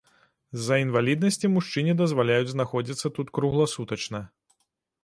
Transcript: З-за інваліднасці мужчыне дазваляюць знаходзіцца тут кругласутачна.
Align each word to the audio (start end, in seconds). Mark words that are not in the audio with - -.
З-за 0.61 0.77
інваліднасці 0.83 1.51
мужчыне 1.57 1.93
дазваляюць 2.01 2.51
знаходзіцца 2.55 3.07
тут 3.21 3.27
кругласутачна. 3.41 4.29